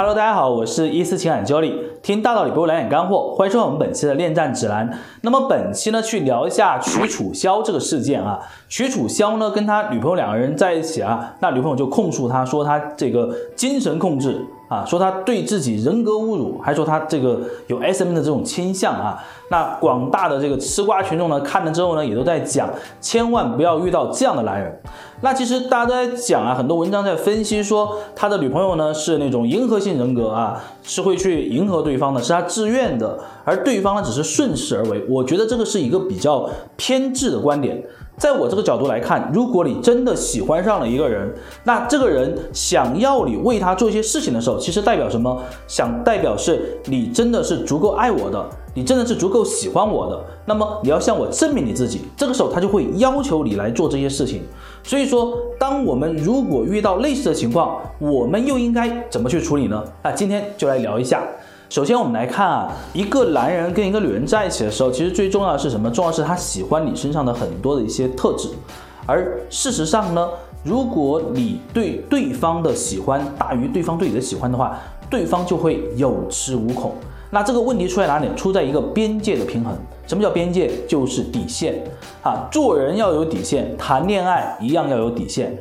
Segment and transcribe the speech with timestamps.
[0.00, 4.90] Hello，大家好，我是一思情感教练，听大道理不如来点干货，欢迎收看我们本期的恋战指南。
[5.20, 8.38] 那么本期呢，去聊一下曲楚萧这个事件啊。
[8.66, 19.18] 曲楚萧呢，跟他女朋友两个人在一起啊，那女朋友就控诉他说他这个精神控制啊，说他对自己人格侮辱，还说他这个有 SM 的这种倾向啊。
[19.48, 24.80] 那广大的这个吃瓜群众呢，看了之后呢，也都在讲，千万不要遇到这样的男人。
[25.22, 33.18] 那其实大家都在讲啊，很多文章在分析说，他的女朋友呢是那种迎合性人格啊，是会去迎合对方的，是他自愿的，
[33.50, 35.04] 而对方呢只是顺势而为。
[35.08, 37.82] 我觉得这个是一个比较偏执的观点。
[38.16, 45.42] 在我这个角度来看，如果你真的喜欢上了一个人，那这个人想要你为他做一些事情的时候，其实代表什么？
[45.66, 50.22] 想代表是你真的是足够爱我的，你真的是足够喜欢我的。
[50.44, 54.42] 那么你要向我证明你自己，这个时候他就会要求你来做这些事情。
[54.82, 59.82] 所以说，当我们如果遇到类似的情况，我们又应该怎么去处理呢？
[60.04, 61.26] 那今天就来聊一下。
[61.70, 65.88] 首先，我们来看啊，一个男人跟一个女人在一起的时候，其实最重要的是什么？
[65.88, 68.48] 重要是他喜欢你身上的很多的一些特质。
[69.06, 70.28] 而事实上呢，
[70.64, 74.76] 如果你对对方的喜欢大于对方对你的喜欢的话，
[75.08, 76.92] 对方就会有恃无恐。
[77.30, 78.28] 那这个问题出在哪里？
[78.34, 79.72] 出在一个边界的平衡。
[80.08, 80.68] 什么叫边界？
[80.88, 81.84] 就是底线
[82.24, 82.48] 啊！
[82.50, 85.56] 做人要有底线，谈恋爱一样要有底线。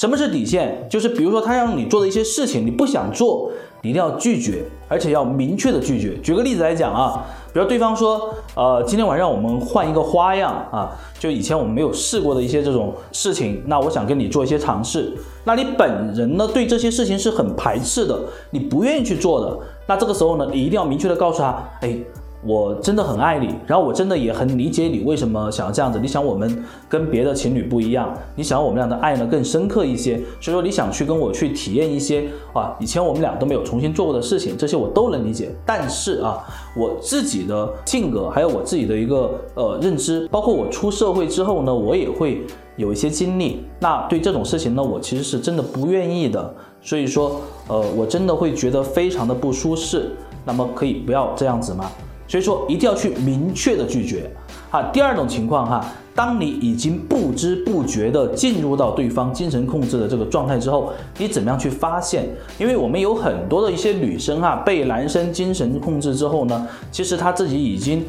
[0.00, 0.86] 什么是底线？
[0.88, 6.16] 就是比如说他让你做的一些事情，你不想做，你一定要拒绝，而且要明确的拒绝。
[6.22, 15.12] 举个例子来讲啊，比如对方说，呃，今天晚上我们换一个花样啊，就以前我们没有试过的一些这种事情，那我想跟你做一些尝试。
[15.44, 18.18] 那你本人呢，对这些事情是很排斥的，
[18.52, 19.58] 你不愿意去做的。
[19.86, 21.94] 那这个时候呢，你一定要明确的告诉他，哎。
[22.42, 25.98] 我真的很爱你，然后我真的也很理解你为什么想要这样子。
[26.00, 35.54] 你想我们跟别的情侣不一样，你想我们俩的爱呢更深刻一些，所以说你想去跟我去体验一些啊以前我们俩都没有重新做过的事情，这些我都能理解。
[35.66, 36.38] 但是啊，
[36.74, 43.62] 我自己的性格还有我自己的一个呃认知，包括我出社会之后呢，我也会有一些经历。
[43.80, 46.54] 那对这种事情呢，我其实是真的不愿意的。
[46.80, 47.38] 所以说，
[47.68, 50.12] 呃，我真的会觉得非常的不舒适。
[50.46, 51.90] 那么可以不要这样子吗？
[52.30, 54.30] 所以说一定要去明确的拒绝
[54.70, 54.80] 啊。
[54.92, 62.28] 第二种情况哈，当你已经不知不觉的进入到对方精神控制的这个状态之后，你怎么样去发现？
[62.56, 68.04] 因为我们有很多的一些女生哈，被男生精神控制之后呢，其实她自己已经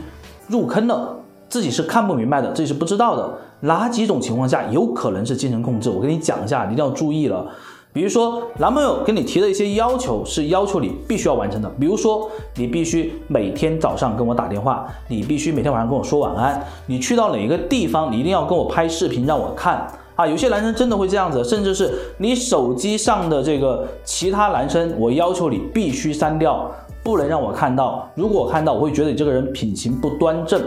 [0.48, 1.18] 入坑了，
[1.50, 3.28] 自己是看不明白的，自己是不知道的。
[3.62, 5.90] 哪几种情况下有可能是精神控制？
[5.90, 7.48] 我跟你讲一下，一定要注意了。
[7.94, 19.86] 比如说，男朋友跟你提的一些要求是要求你必须要完成的，比如说你必须每天早上跟我打电话，你必须每天晚上跟我说晚安，你去到哪一个地方，你一定要跟我拍视频让我看
[20.16, 20.26] 啊！
[20.26, 26.72] 有些男生真的会这样子，甚至是你手机上的这个其他男生，我要求你必须删掉，
[27.04, 28.10] 不能让我看到。
[28.16, 30.62] 如果我看到，我会觉得你这个人品行不端正。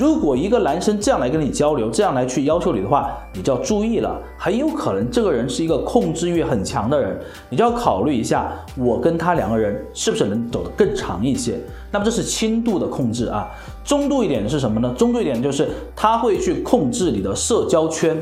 [0.00, 11.60] 如果一个男生这样来跟你交流，这样来去要求你的话，你就要注意了，很有可能这个人是一个控制欲很强的人，你就要考虑一下，我跟他两个人是不是能走得更长一些。
[11.92, 13.50] 那么这是轻度的控制啊，
[13.84, 14.90] 中度一点是什么呢？
[14.96, 18.16] 中度一点就是他会去控制你的社交圈，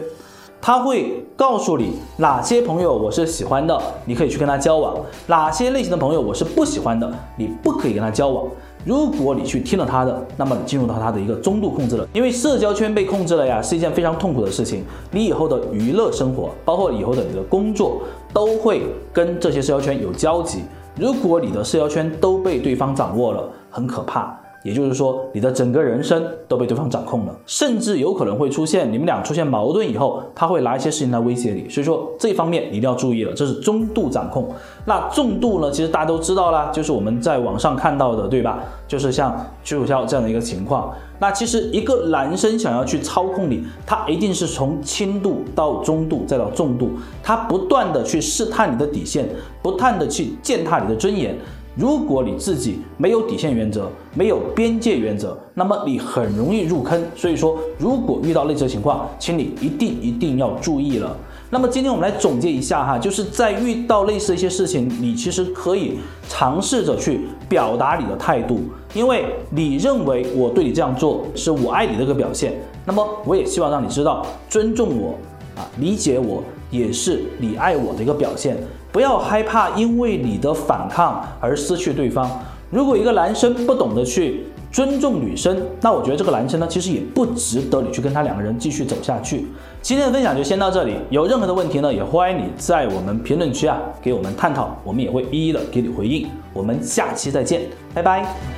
[0.61, 4.97] 他会告诉你哪些朋友我是喜欢的，你可以去跟他交往；
[5.29, 8.45] 哪些类型的朋友我是不喜欢的，你不可以跟他交往。
[8.89, 14.83] 如果你去听了他的，那么你进入到他的一个中度控制了，因为社交圈被控制了呀，是一件非常痛苦的事情。
[15.11, 18.01] 你以后的娱乐生活，包括以后的你的工作，
[18.33, 20.61] 都会跟这些社交圈有交集。
[20.97, 24.35] 如果你的社交圈都被对方掌握了，很可怕。
[24.63, 31.69] 也就是说，你的整个人生都被对方掌控了，甚至有可能会出现你们俩出现矛盾以后，他会拿一些事情来威胁你。
[31.69, 34.49] 所以说这方面一定要注意了，这是中度掌控。
[34.85, 35.71] 那重度呢？
[35.71, 38.59] 其实大家都知道啦，就是我们在网上看到的，对吧？
[38.89, 40.93] 就是像曲楚萧这样的一个情况。
[41.21, 46.91] 那其实一个男生想要去操控你，他一定是从轻度到中度再到重度，
[47.23, 49.29] 他不断的去试探你的底线，
[49.63, 51.37] 不断的去践踏你的尊严。
[51.79, 57.01] 如果你自己没有底线原则，没有边界原则，那么你很容易入坑。
[57.15, 61.17] 所以说，如果遇到类似的情况，请你一定一定要注意了。
[61.51, 68.59] 那么今天我们来总结一下哈，就是在遇到类似一些事情，你其实可以尝试着去表达你的态度，
[68.93, 72.55] 因为你认为我对你这样做是我爱你的一个表现，
[72.85, 75.15] 那么我也希望让你知道，尊重我
[75.57, 76.43] 啊，理解我
[76.73, 78.57] 也是你爱我的一个表现。
[78.91, 82.31] 不要害怕，因为你的反抗而失去对方。
[82.71, 89.47] 如果一个男生不懂得去尊重女生，那我觉得这个男生呢，其实也不值得你去跟他两个人继续走下去。
[89.81, 96.29] 今天的分享就先到这里，有任何的问题呢，也欢迎你在我们评论区啊给我们探讨，我们也会一一的给你回应。
[96.53, 97.63] 我们下期再见，
[97.95, 98.58] 拜拜。